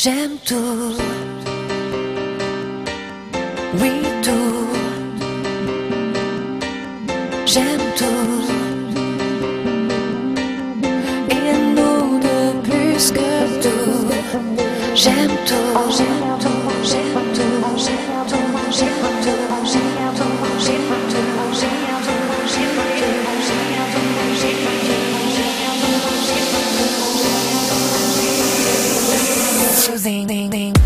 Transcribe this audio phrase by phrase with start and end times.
[0.00, 0.94] J'aime tout.
[3.80, 3.90] Oui,
[4.22, 4.68] tout.
[7.44, 8.06] J'aime tout.
[11.30, 14.06] Et nous de plus que tout.
[14.94, 15.56] J'aime tout,
[15.90, 19.47] j'aime tout, j'aime tout, j'aime tout, j'aime tout.
[30.08, 30.77] ding ding ding.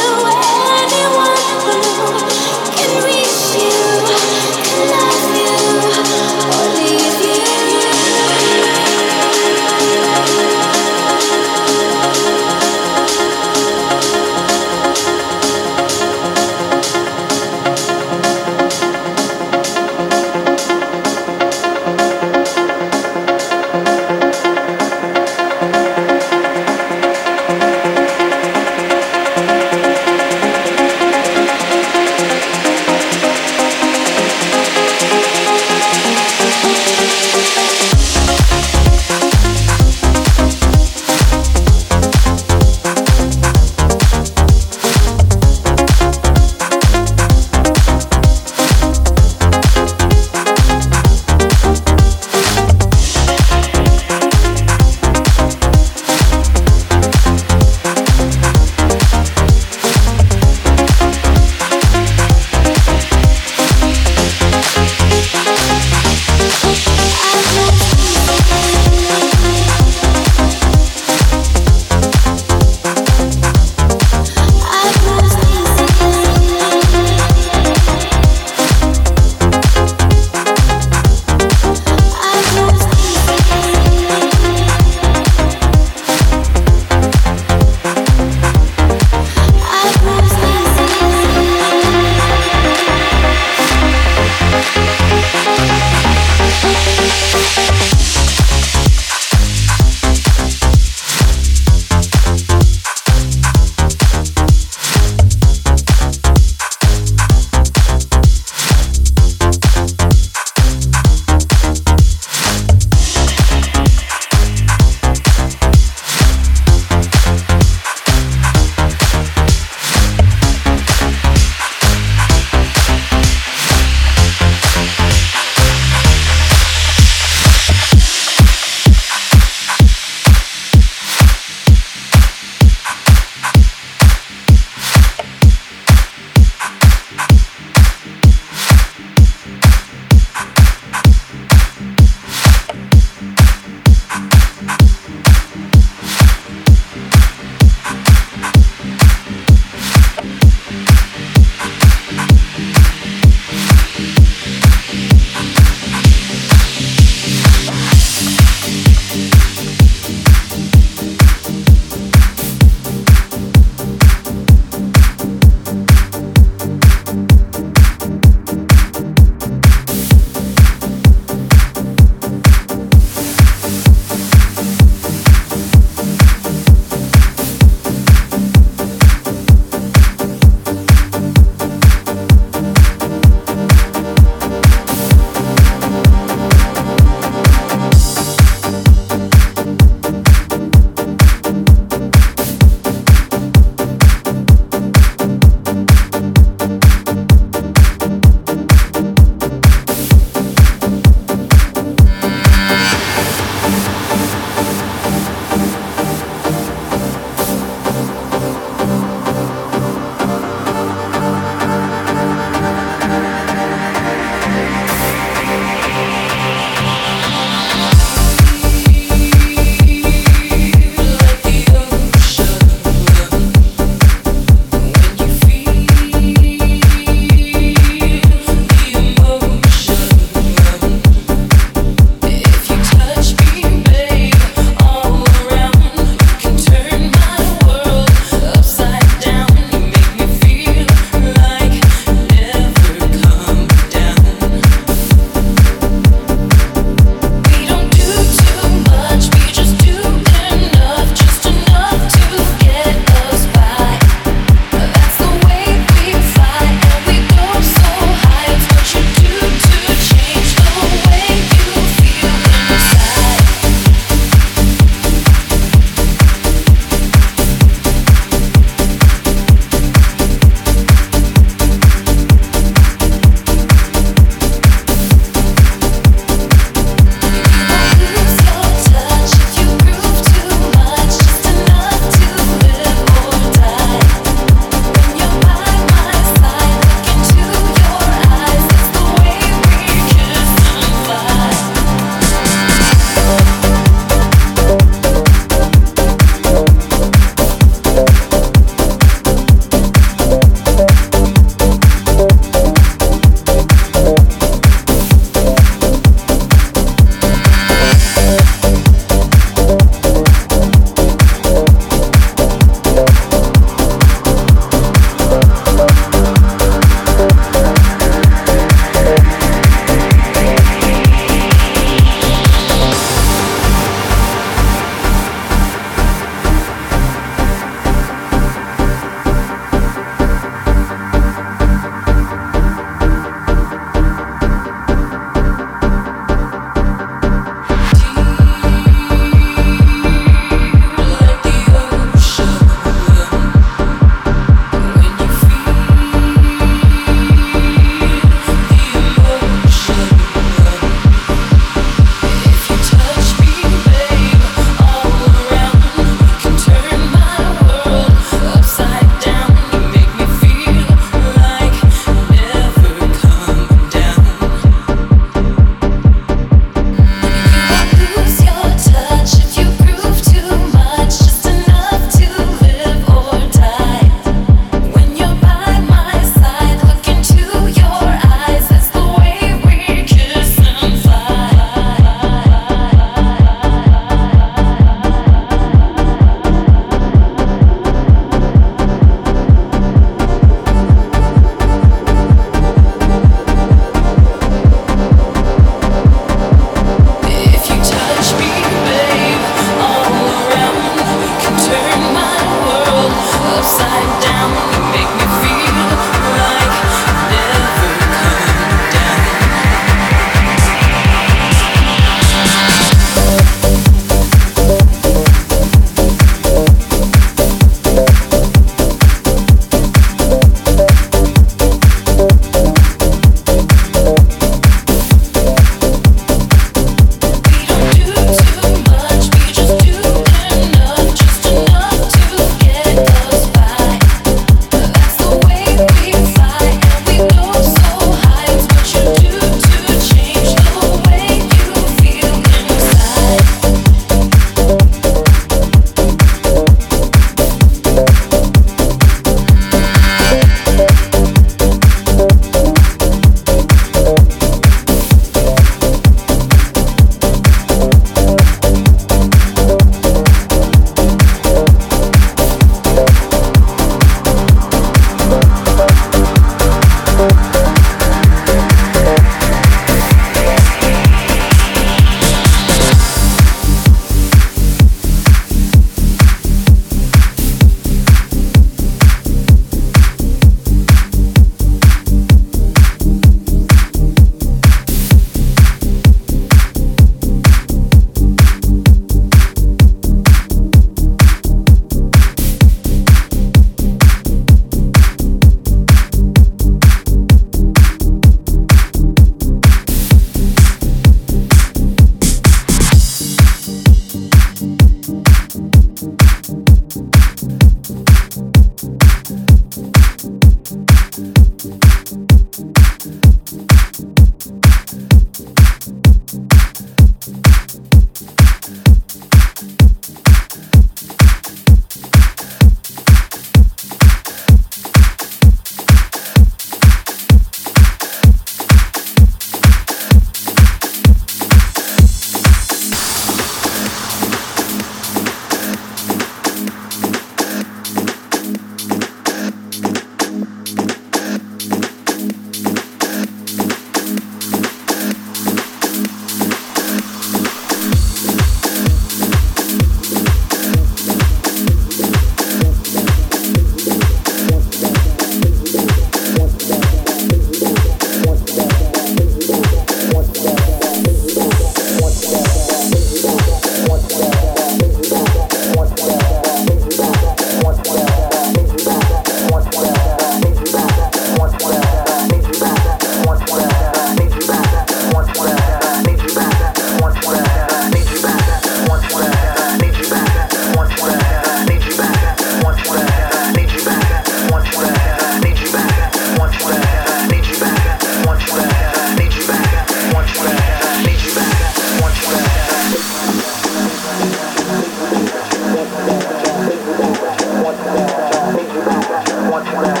[599.63, 600.00] much for that.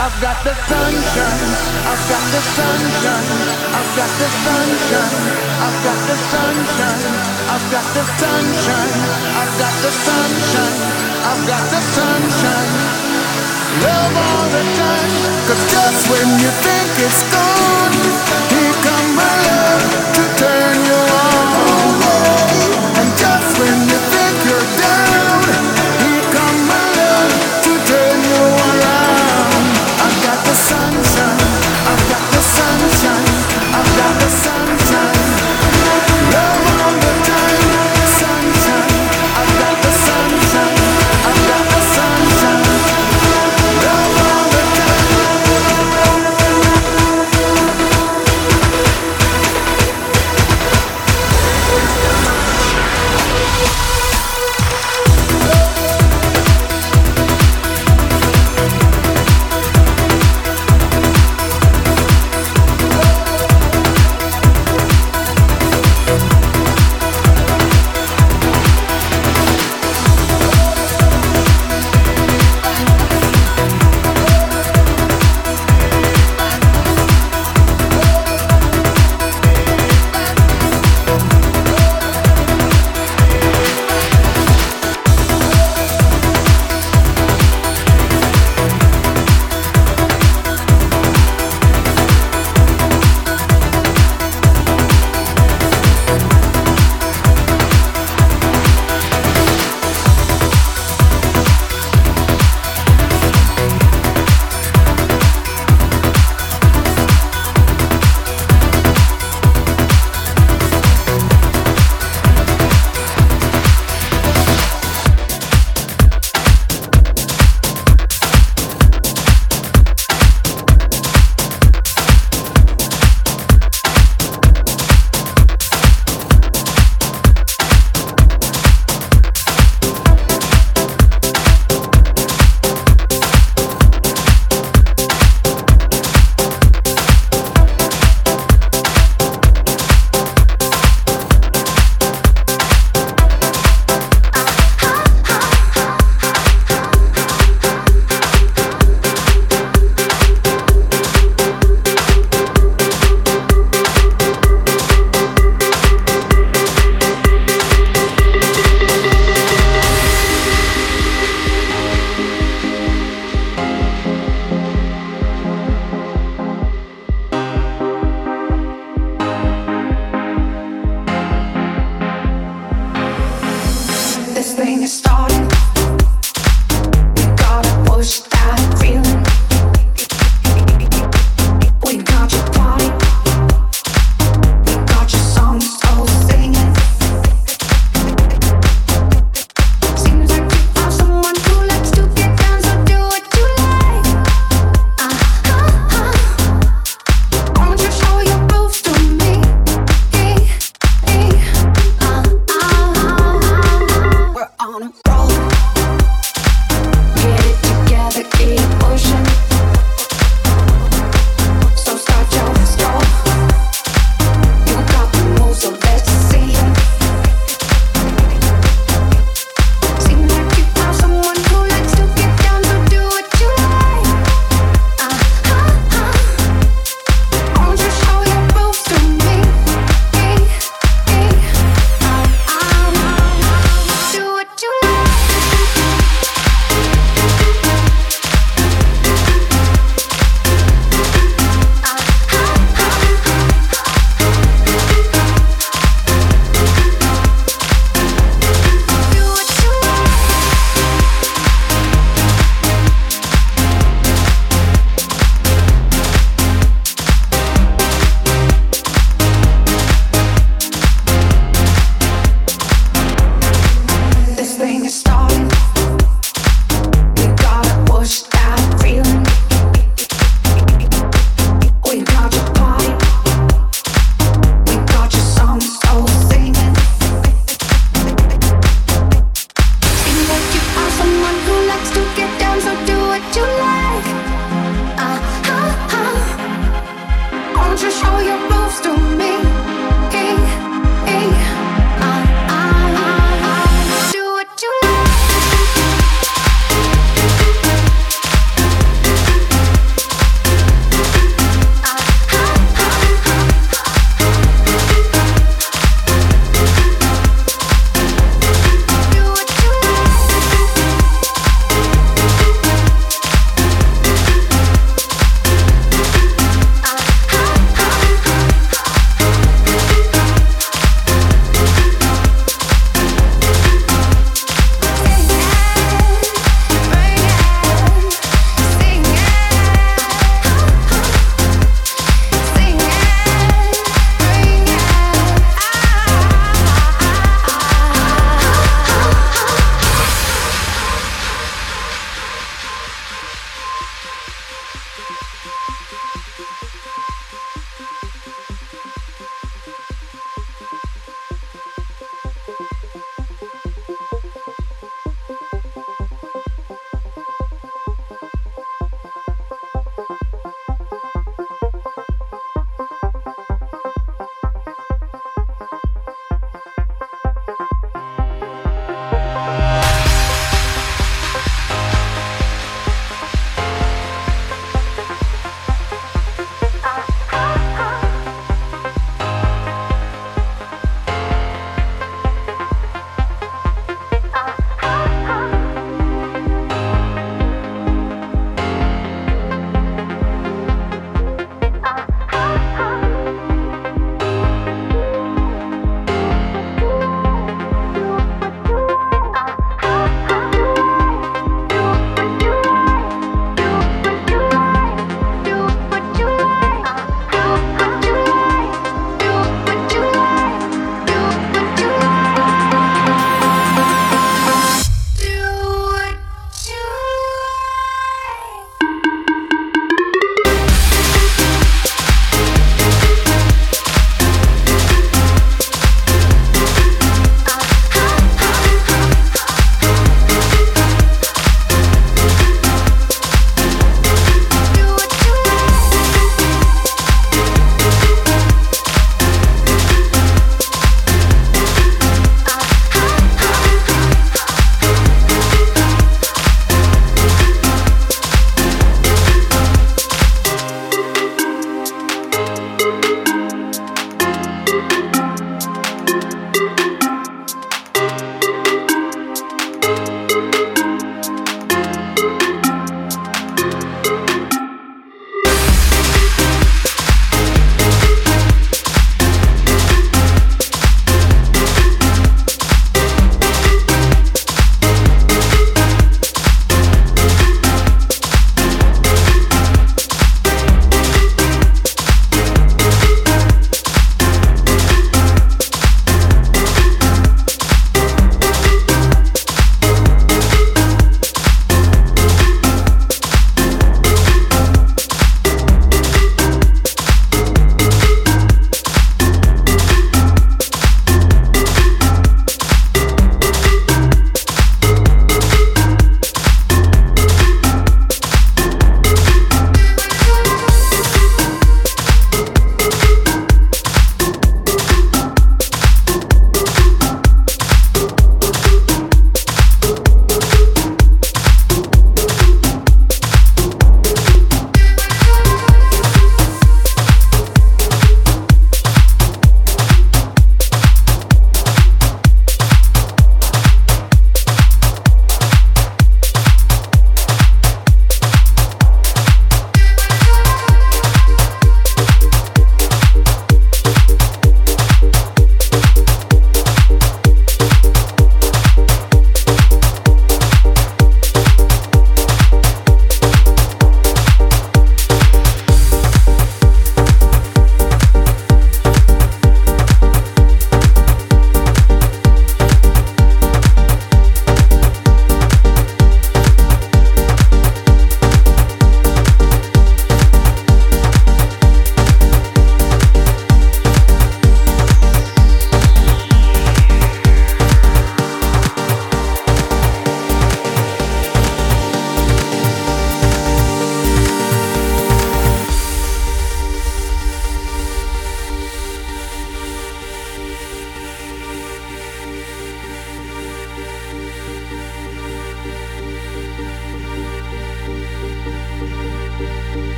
[0.00, 1.50] I've got the sunshine.
[1.84, 3.28] I've got the sunshine.
[3.68, 5.12] I've got the sunshine.
[5.60, 7.04] I've got the sunshine.
[7.52, 8.92] I've got the sunshine.
[9.36, 10.78] I've got the sunshine.
[11.20, 12.70] I've got the sunshine.
[13.84, 15.12] Love all the time.
[15.44, 18.59] Cause just when you think it's gone.